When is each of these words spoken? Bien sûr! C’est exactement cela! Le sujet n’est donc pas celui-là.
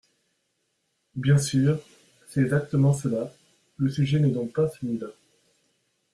Bien 1.13 1.37
sûr! 1.37 1.79
C’est 2.27 2.41
exactement 2.41 2.91
cela! 2.91 3.31
Le 3.77 3.87
sujet 3.87 4.19
n’est 4.19 4.31
donc 4.31 4.51
pas 4.51 4.67
celui-là. 4.67 5.11